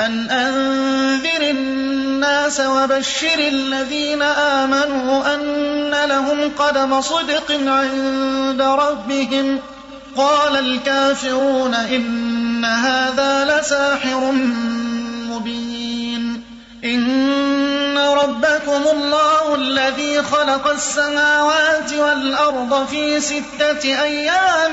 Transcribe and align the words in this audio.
أن 0.00 0.30
أنذر 0.30 1.50
الناس 1.50 2.60
وبشر 2.60 3.38
الذين 3.38 4.22
آمنوا 4.22 5.34
أن 5.34 6.08
لهم 6.08 6.52
قدم 6.58 7.00
صدق 7.00 7.52
عند 7.66 8.62
ربهم. 8.62 9.58
قال 10.16 10.56
الكافرون 10.56 11.74
إن 11.74 12.64
هذا 12.64 13.60
لساحر 13.60 14.32
مبين. 15.30 16.44
إن 16.84 17.98
ربكم 17.98 18.82
الله 18.92 19.54
الذي 19.54 20.22
خلق 20.22 20.70
السماوات 20.70 21.92
والأرض 21.92 22.86
في 22.86 23.20
ستة 23.20 24.02
أيام 24.02 24.72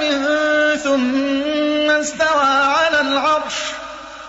ثم 0.83 1.89
استوى 1.91 2.45
على 2.45 3.01
العرش. 3.01 3.84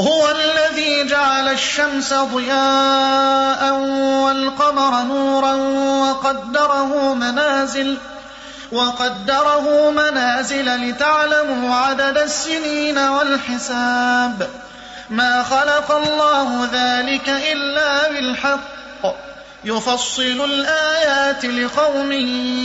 هو 0.00 0.30
الذي 0.30 1.06
جعل 1.06 1.48
الشمس 1.48 2.14
ضياء 2.14 3.72
والقمر 4.24 5.02
نورا 5.02 5.54
وقدره 6.02 7.14
منازل 7.14 7.98
وقدره 8.72 9.90
منازل 9.90 10.88
لتعلموا 10.88 11.74
عدد 11.74 12.18
السنين 12.18 12.98
والحساب. 12.98 14.50
ما 15.10 15.42
خلق 15.42 15.92
الله 15.92 16.68
ذلك 16.72 17.28
إلا 17.28 18.10
بالحق. 18.10 19.16
يفصل 19.64 20.44
الآيات 20.44 21.44
لقوم 21.44 22.12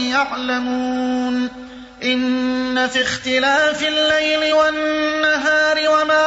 يعلمون. 0.07 1.67
إن 2.03 2.87
في 2.87 3.01
اختلاف 3.01 3.83
الليل 3.83 4.53
والنهار 4.53 5.77
وما 5.89 6.26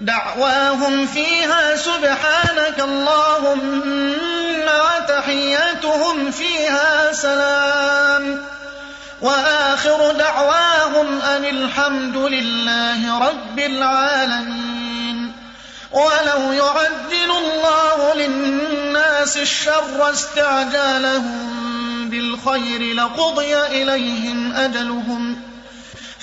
دعواهم 0.00 1.06
فيها 1.06 1.76
سبحانك 1.76 2.80
اللهم 2.80 4.62
وتحياتهم 4.66 6.30
فيها 6.30 7.12
سلام. 7.12 8.42
وآخر 9.20 10.12
دعواهم 10.12 11.20
أن 11.20 11.44
الحمد 11.44 12.16
لله 12.16 13.28
رب 13.28 13.58
العالمين. 13.58 15.32
ولو 15.92 16.52
يعجل 16.52 17.30
الله 17.30 18.14
للناس 18.14 19.36
الشر 19.36 20.10
استعجالهم 20.10 21.56
بالخير 22.10 22.94
لقضي 22.94 23.56
إليهم 23.56 24.52
أجلهم. 24.56 25.35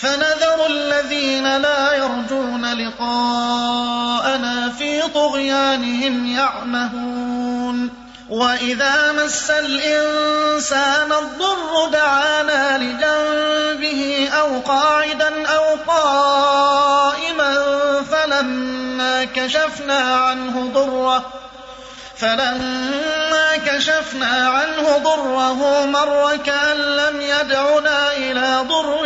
فنذر 0.03 0.66
الذين 0.69 1.58
لا 1.58 1.94
يرجون 1.94 2.74
لقاءنا 2.74 4.69
في 4.69 5.02
طغيانهم 5.02 6.25
يعمهون. 6.25 8.03
وإذا 8.30 9.12
مس 9.12 9.52
الإنسان 9.52 11.12
الضر 11.12 11.90
دعانا 11.91 12.78
لجنبه 12.78 14.30
أو 14.40 14.59
قاعدا 14.59 15.47
أو 15.47 15.64
قائما 15.88 17.53
فلما 18.12 19.24
كشفنا 19.24 19.97
عنه 19.97 20.72
ضره 20.74 21.25
فلما 22.18 23.58
كشفنا 23.66 24.50
عنه 24.50 24.97
ضره 24.97 25.85
مر 25.85 26.38
كأن 26.46 26.78
لم 26.78 27.22
يدعنا 27.22 28.14
إلى 28.14 28.66
ضر 28.68 29.06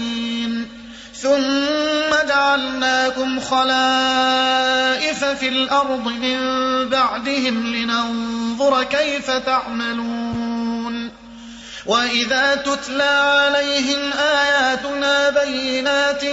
ثم 1.21 2.27
جعلناكم 2.27 3.39
خلائف 3.39 5.25
في 5.25 5.47
الأرض 5.47 6.07
من 6.07 6.39
بعدهم 6.89 7.75
لننظر 7.75 8.83
كيف 8.83 9.31
تعملون 9.31 11.11
وإذا 11.85 12.55
تتلى 12.55 13.03
عليهم 13.03 14.11
آياتنا 14.13 15.29
بينات 15.29 16.23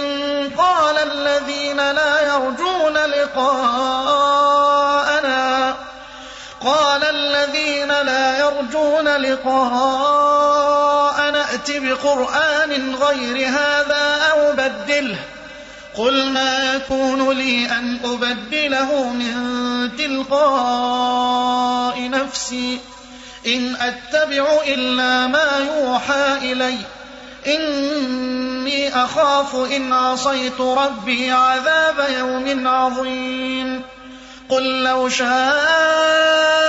قال 0.57 0.97
الذين 0.97 1.77
لا 1.77 2.21
يرجون 2.21 2.93
لقاءنا 2.93 4.09
قال 6.61 7.03
الذين 7.03 7.87
لا 7.87 8.39
يرجون 8.39 9.07
لقاءنا 9.07 10.29
ائت 11.59 11.81
بقرآن 11.83 12.95
غير 12.95 13.47
هذا 13.47 14.21
أو 14.31 14.51
بدله. 14.51 15.17
قل 15.97 16.29
ما 16.31 16.75
يكون 16.75 17.37
لي 17.37 17.65
أن 17.65 17.99
أبدله 18.03 19.09
من 19.09 19.35
تلقاء 19.97 21.29
نفسي. 22.09 22.79
إن 23.47 23.75
أتبع 23.75 24.45
إلا 24.67 25.27
ما 25.27 25.67
يوحى 25.73 26.51
إلي. 26.51 26.77
إني 27.47 29.03
أخاف 29.03 29.55
إن 29.55 29.93
عصيت 29.93 30.61
ربي 30.61 31.31
عذاب 31.31 32.07
يوم 32.19 32.67
عظيم. 32.67 33.83
قل 34.49 34.83
لو 34.83 35.09
شاء 35.09 36.68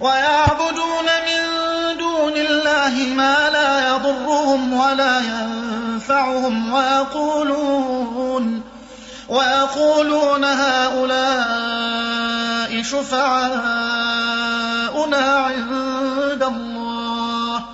ويعبدون 0.00 1.06
من 1.26 1.42
دون 1.98 2.32
الله 2.36 2.94
ما 3.14 3.50
لا 3.50 3.88
يضرهم 3.88 4.72
ولا 4.72 5.20
ينفعهم 5.20 6.72
ويقولون 6.72 8.62
ويقولون 9.28 10.44
هؤلاء 10.44 11.98
شفعاؤنا 12.82 13.96
عند 15.36 16.42
الله. 16.42 17.64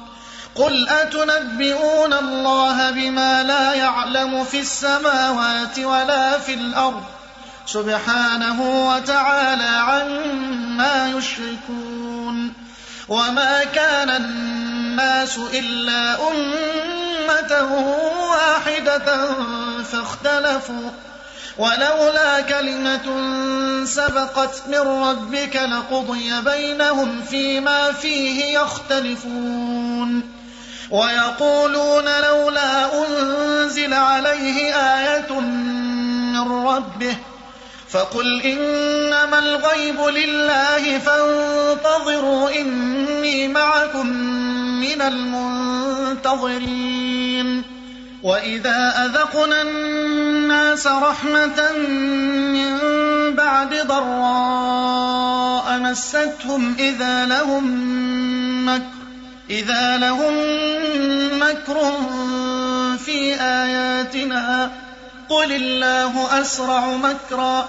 قل 0.55 0.89
أتنبئون 0.89 2.13
الله 2.13 2.91
بما 2.91 3.43
لا 3.43 3.75
يعلم 3.75 4.45
في 4.45 4.61
السماوات 4.61 5.79
ولا 5.79 6.39
في 6.39 6.55
الأرض؟ 6.55 7.03
سبحانه 7.67 8.89
وتعالى 8.89 9.65
عما 9.65 11.13
يشركون 11.19 12.53
وما 13.09 13.65
كان 13.65 14.11
الناس 14.11 15.39
إلا 15.55 16.17
أمة 16.29 17.63
واحدة 18.31 19.29
فاختلفوا 19.93 20.91
ولولا 21.59 22.41
كلمة 22.41 23.07
سبقت 23.85 24.63
من 24.69 24.79
ربك 24.79 25.57
لقضي 25.57 26.41
بينهم 26.41 27.23
فيما 27.23 27.93
فيه 27.93 28.59
يختلفون 28.59 30.23
ويقولون 30.91 32.05
لولا 32.05 33.05
أنزل 33.07 33.95
عليه 33.95 34.75
آية 34.75 35.41
من 35.41 36.67
ربه 36.67 37.17
فقل 37.95 38.43
إنما 38.43 39.39
الغيب 39.39 40.01
لله 40.01 40.99
فانتظروا 40.99 42.61
إني 42.61 43.49
معكم 43.49 44.07
من 44.81 45.03
المنتظرين. 45.03 47.63
وإذا 48.23 49.07
أذقنا 49.07 49.63
الناس 49.63 50.87
رحمة 50.87 51.73
من 52.53 52.79
بعد 53.35 53.87
ضراء 53.87 55.79
مستهم 55.79 56.77
إذا 56.79 57.27
لهم 57.27 57.65
مكر 58.69 58.85
إذا 59.51 59.97
لهم 59.97 60.35
مكر 61.41 61.93
في 63.05 63.35
آياتنا. 63.41 64.71
قل 65.29 65.53
الله 65.53 66.41
أسرع 66.41 66.87
مكرا. 66.87 67.69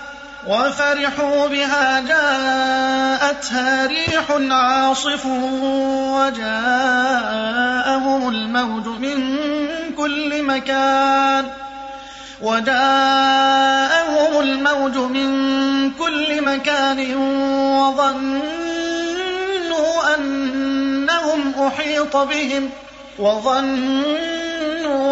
وفرحوا 0.47 1.47
بها 1.47 1.99
جاءتها 1.99 3.87
ريح 3.87 4.31
عاصف 4.51 5.25
وجاءهم 6.15 7.09
الموج 8.29 8.87
من 8.87 9.39
كل 9.97 10.43
مكان. 10.43 11.45
وجاءهم 12.41 14.39
الموج 14.39 14.97
من 14.97 15.91
كل 15.91 16.41
مكان 16.41 17.15
وظنوا 17.79 18.51
أنهم 20.15 21.53
أحيط 21.67 22.17
بهم 22.17 22.69
وظنوا 23.19 25.11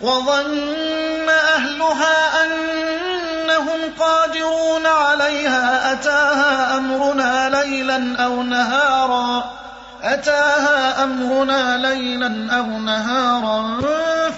وظن 0.00 1.28
أهلها 1.28 2.44
أنهم 2.44 3.92
قادرون 3.98 4.86
عليها 4.86 5.92
أتاها 5.92 6.76
أمرنا 6.76 7.62
ليلا 7.62 8.24
أو 8.24 8.42
نهارا 8.42 9.50
أتاها 10.02 11.04
أمرنا 11.04 11.76
ليلا 11.76 12.56
أو 12.58 12.66
نهارا 12.66 13.80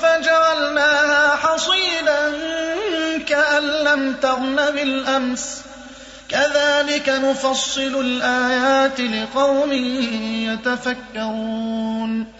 فجعلناها 0.02 1.36
حصيدا 1.36 2.32
كأن 3.28 3.62
لم 3.62 4.14
تغن 4.22 4.56
بالأمس. 4.56 5.62
كذلك 6.28 7.08
نفصل 7.08 8.00
الآيات 8.00 9.00
لقوم 9.00 9.72
يتفكرون. 10.52 12.39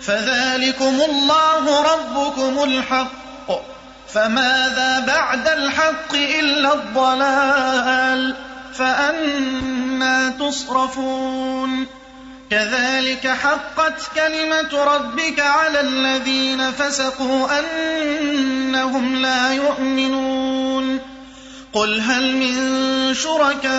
فذلكم 0.00 1.00
الله 1.10 1.92
ربكم 1.92 2.62
الحق 2.64 3.50
فماذا 4.14 5.04
بعد 5.06 5.48
الحق 5.48 6.14
إلا 6.14 6.74
الضلال؟ 6.74 8.34
فأنا 8.74 10.30
تصرفون. 10.30 11.86
كذلك 12.50 13.28
حقت 13.28 14.02
كلمة 14.14 14.84
ربك 14.84 15.40
على 15.40 15.80
الذين 15.80 16.72
فسقوا 16.72 17.48
أنهم 17.58 19.22
لا 19.22 19.52
يؤمنون. 19.52 21.00
قل 21.72 22.00
هل 22.00 22.36
من 22.36 23.14
شركائكم 23.14 23.78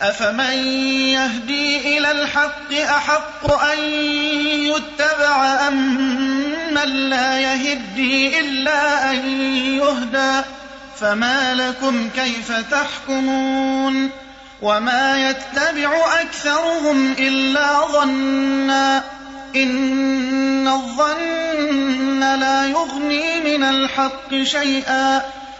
أفمن 0.00 0.54
يهدي 1.12 1.98
إلى 1.98 2.10
الحق 2.10 2.72
أحق 2.72 3.52
أن 3.72 3.78
يتبع 4.64 5.68
أم 5.68 5.74
من 6.74 7.10
لا 7.10 7.40
يهدي 7.40 8.40
إلا 8.40 9.10
أن 9.10 9.28
يهدى 9.76 10.46
فما 11.00 11.54
لكم 11.54 12.08
كيف 12.16 12.52
تحكمون 12.70 14.10
وما 14.62 15.30
يتبع 15.30 16.20
أكثرهم 16.20 17.12
إلا 17.12 17.80
ظنا 17.92 19.04
إن 19.56 20.68
الظن 20.68 22.20
لا 22.20 22.66
يغني 22.66 23.40
من 23.40 23.64
الحق 23.64 24.34
شيئا 24.42 25.22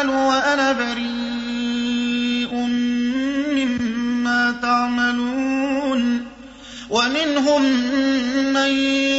أعمل 0.00 0.10
وأنا 0.10 0.72
بريء 0.72 2.54
مما 3.54 4.54
تعملون 4.62 6.26
ومنهم 6.90 7.62
من 8.52 8.70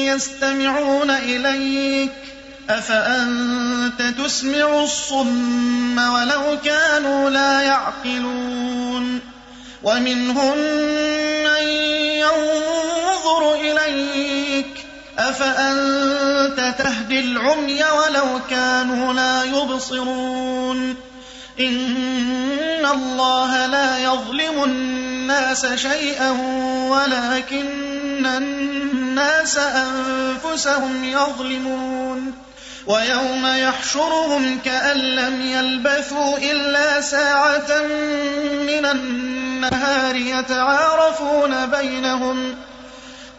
يستمعون 0.05 1.09
إليك 1.09 2.11
أفأنت 2.69 4.01
تسمع 4.01 4.83
الصم 4.83 5.97
ولو 5.97 6.57
كانوا 6.65 7.29
لا 7.29 7.61
يعقلون 7.61 9.19
ومنهم 9.83 10.57
من 11.43 11.67
ينظر 12.17 12.70
أفأنت 15.29 16.75
تهدي 16.77 17.19
العمي 17.19 17.83
ولو 17.83 18.39
كانوا 18.49 19.13
لا 19.13 19.43
يبصرون 19.43 20.95
إن 21.59 22.85
الله 22.85 23.65
لا 23.65 23.97
يظلم 23.97 24.63
الناس 24.63 25.65
شيئا 25.65 26.31
ولكن 26.89 28.25
الناس 28.25 29.57
أنفسهم 29.57 31.03
يظلمون 31.03 32.33
ويوم 32.87 33.45
يحشرهم 33.45 34.59
كأن 34.65 34.97
لم 34.97 35.41
يلبثوا 35.41 36.37
إلا 36.37 37.01
ساعة 37.01 37.81
من 38.67 38.85
النهار 38.85 40.15
يتعارفون 40.15 41.65
بينهم 41.65 42.55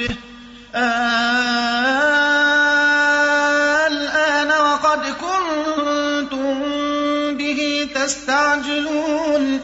به. 0.00 0.16
الآن 3.86 4.48
وقد 4.48 5.02
كنتم 5.20 6.54
به 7.36 7.88
تستعجلون. 7.94 9.60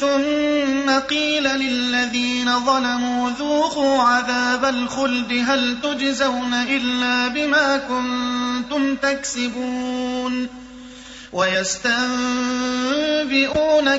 ثم 0.00 0.98
قيل 1.00 1.42
للذين 1.42 2.60
ظلموا 2.60 3.30
ذوقوا 3.30 4.02
عذاب 4.02 4.64
الخلد 4.64 5.44
هل 5.48 5.80
تجزون 5.82 6.54
إلا 6.54 7.28
بما 7.28 7.76
كنتم 7.76 8.96
تكسبون؟ 8.96 10.48
ويستنبئونك 11.32 12.46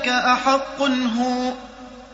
أحق 0.07 0.81
هو 1.17 1.53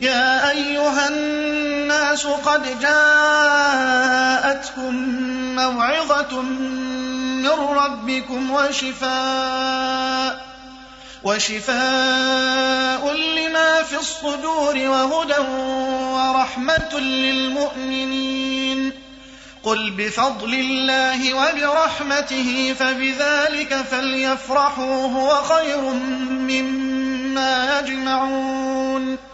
يا 0.00 0.50
أيها 0.50 1.08
الناس 1.08 2.26
قد 2.26 2.80
جاءتكم 2.80 4.14
موعظة 5.54 6.42
من 6.42 7.50
ربكم 7.50 8.50
وشفاء 8.50 10.44
وشفاء 11.24 13.12
لما 13.12 13.82
في 13.82 13.96
الصدور 13.96 14.76
وهدى 14.76 15.38
ورحمة 16.14 17.00
للمؤمنين. 17.00 18.92
قل 19.62 19.90
بفضل 19.90 20.54
الله 20.54 21.34
وبرحمته 21.34 22.74
فبذلك 22.78 23.74
فليفرحوا 23.90 25.06
هو 25.06 25.42
خير 25.42 25.80
مما 26.50 27.80
يجمعون. 27.80 29.33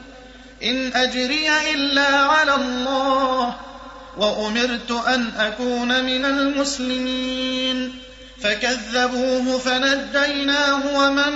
إن 0.63 0.93
أجري 0.93 1.49
إلا 1.73 2.07
على 2.15 2.55
الله 2.55 3.55
وأمرت 4.17 4.91
أن 5.07 5.31
أكون 5.37 6.05
من 6.05 6.25
المسلمين 6.25 8.01
فكذبوه 8.43 9.57
فنجيناه 9.57 10.97
ومن 10.97 11.33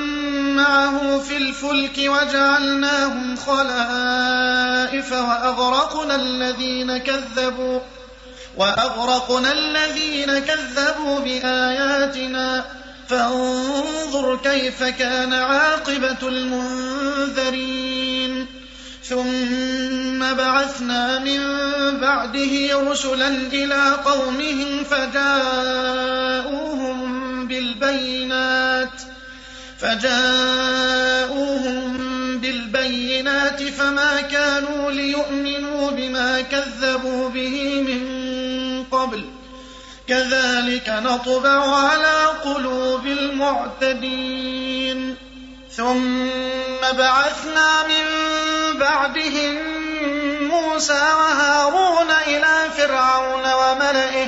معه 0.56 1.20
في 1.20 1.38
الفلك 1.38 1.98
وجعلناهم 1.98 3.36
خلائف 3.36 5.12
وأغرقنا 5.12 6.16
الذين 6.16 6.98
كذبوا 6.98 7.80
وأغرقنا 8.58 9.52
الذين 9.52 10.40
كذبوا 10.40 11.20
بآياتنا 11.20 12.66
فانظر 13.10 14.40
كيف 14.44 14.84
كان 14.84 15.34
عاقبة 15.34 16.28
المنذرين 16.28 17.86
ثم 19.10 20.34
بعثنا 20.34 21.20
من 21.20 21.40
بعده 22.00 22.90
رسلا 22.92 23.28
إلى 23.28 23.98
قومهم 24.06 24.84
فجاءوهم 24.84 25.98
بالبينات 27.48 29.02
فجاءوهم 29.80 31.98
بالبينات 32.38 33.64
فما 33.64 34.22
كانوا 34.22 34.92
ليؤمنوا 34.92 35.92
بما 35.92 36.42
كذبوا 36.42 37.30
به 37.30 37.82
من 37.82 38.04
قبل. 38.92 39.26
كذلك 40.08 40.90
نطبع 40.90 41.78
على 41.78 42.26
قلوب 42.44 43.06
المعتدين. 43.06 45.16
ثم 45.72 46.82
بعثنا 46.98 47.88
من 47.88 48.35
بعدهم 49.08 49.56
موسى 50.48 50.94
وهارون 50.94 52.12
إلى 52.28 52.70
فرعون 52.78 53.54
وملئه 53.54 54.28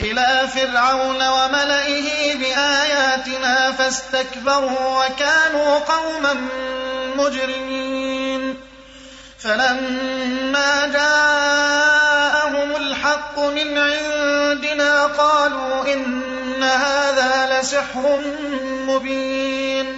إلى 0.00 0.48
فرعون 0.54 1.28
وملئه 1.28 2.34
بآياتنا 2.34 3.72
فاستكبروا 3.72 5.06
وكانوا 5.06 5.78
قوما 5.78 6.48
مجرمين. 7.16 8.60
فلما 9.38 10.86
جاءهم 10.86 12.76
الحق 12.76 13.38
من 13.38 13.78
عندنا 13.78 15.06
قالوا 15.06 15.92
إن 15.92 16.62
هذا 16.62 17.60
لسحر 17.60 18.20
مبين. 18.86 19.97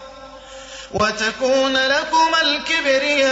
وتكون 0.93 1.73
لكما 1.73 2.41
الكبرياء 2.41 3.31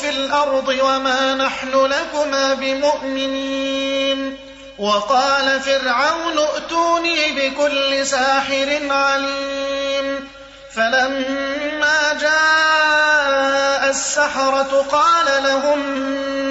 في 0.00 0.08
الأرض 0.08 0.68
وما 0.68 1.34
نحن 1.34 1.86
لكما 1.86 2.54
بمؤمنين. 2.54 4.38
وقال 4.78 5.60
فرعون 5.60 6.38
ائتوني 6.38 7.32
بكل 7.32 8.06
ساحر 8.06 8.78
عليم. 8.90 10.28
فلما 10.74 12.18
جاء 12.20 13.90
السحرة 13.90 14.86
قال 14.92 15.42
لهم 15.44 15.78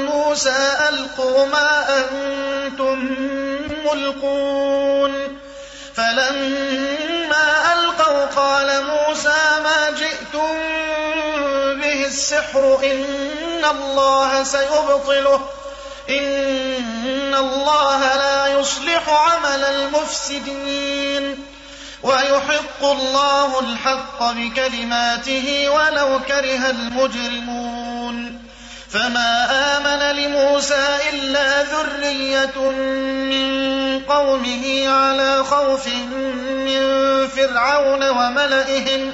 موسى 0.06 0.78
ألقوا 0.90 1.46
ما 1.46 1.86
أنتم 2.00 3.16
ملقون. 3.86 5.40
فلما 5.96 6.65
السحر 12.16 12.80
إن 12.84 13.66
الله 13.66 14.44
سيبطله. 14.44 15.50
إن 16.10 17.36
الله 17.36 18.16
لا 18.16 18.48
يصلح 18.48 19.10
عمل 19.10 19.64
المفسدين. 19.64 21.46
ويحق 22.04 22.82
الله 22.84 23.60
الحق 23.60 24.24
بكلماته 24.24 25.70
ولو 25.70 26.20
كره 26.28 26.70
المجرمون. 26.70 28.42
فما 28.90 29.48
آمن 29.78 30.16
لموسى 30.16 30.98
إلا 31.14 31.64
ذرية 31.64 32.70
من 33.32 33.50
قومه 34.00 34.88
على 34.88 35.44
خوف 35.44 35.88
من 36.68 36.82
فرعون 37.28 38.10
وملئهم. 38.10 39.14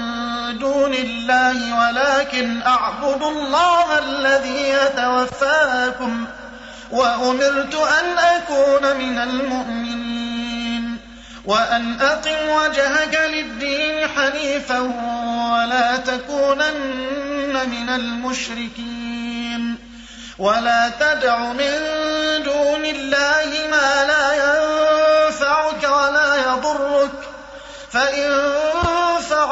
دون 0.61 0.93
الله 0.93 1.79
ولكن 1.79 2.61
أعبد 2.61 3.23
الله 3.23 3.99
الذي 3.99 4.69
يتوفاكم 4.69 6.25
وأمرت 6.91 7.75
أن 7.75 8.17
أكون 8.17 8.97
من 8.97 9.17
المؤمنين 9.17 10.97
وأن 11.45 12.01
أقم 12.01 12.49
وجهك 12.49 13.19
للدين 13.33 14.07
حنيفا 14.07 14.79
ولا 15.53 15.97
تكونن 15.97 17.69
من 17.69 17.89
المشركين. 17.89 19.11
ولا 20.41 20.91
تدع 20.99 21.37
من 21.37 21.73
دون 22.43 22.85
الله 22.85 23.67
ما 23.71 24.05
لا 24.05 24.33
ينفعك 24.33 25.83
ولا 25.83 26.35
يضرك 26.35 27.11
فإن 27.91 28.31